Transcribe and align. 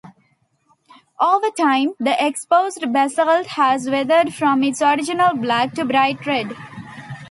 Over 1.19 1.51
time, 1.51 1.93
the 1.99 2.15
exposed 2.25 2.91
basalt 2.91 3.45
has 3.45 3.87
weathered 3.87 4.33
from 4.33 4.63
its 4.63 4.81
original 4.81 5.35
black 5.37 5.73
to 5.73 5.85
bright 5.85 6.25
red. 6.25 6.57